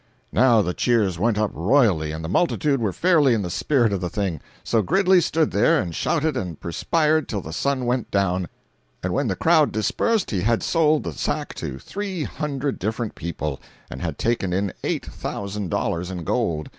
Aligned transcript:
Now 0.31 0.63
the 0.63 0.73
cheers 0.73 1.19
went 1.19 1.37
up 1.37 1.51
royally, 1.53 2.11
and 2.11 2.25
the 2.25 2.27
multitude 2.27 2.81
were 2.81 2.91
fairly 2.91 3.35
in 3.35 3.43
the 3.43 3.51
spirit 3.51 3.93
of 3.93 4.01
the 4.01 4.09
thing. 4.09 4.41
So 4.63 4.81
Gridley 4.81 5.21
stood 5.21 5.51
there 5.51 5.79
and 5.79 5.93
shouted 5.93 6.35
and 6.35 6.59
perspired 6.59 7.29
till 7.29 7.41
the 7.41 7.53
sun 7.53 7.85
went 7.85 8.09
down; 8.09 8.47
and 9.03 9.13
when 9.13 9.27
the 9.27 9.35
crowd 9.35 9.71
dispersed 9.71 10.31
he 10.31 10.41
had 10.41 10.63
sold 10.63 11.03
the 11.03 11.13
sack 11.13 11.53
to 11.57 11.77
three 11.77 12.23
hundred 12.23 12.79
different 12.79 13.13
people, 13.13 13.61
and 13.91 14.01
had 14.01 14.17
taken 14.17 14.53
in 14.53 14.73
eight 14.83 15.05
thousand 15.05 15.69
dollars 15.69 16.09
in 16.09 16.23
gold. 16.23 16.69